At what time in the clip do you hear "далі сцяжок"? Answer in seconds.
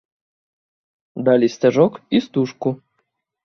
1.29-2.03